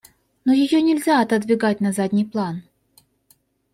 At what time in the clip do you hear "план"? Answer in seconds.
2.25-2.63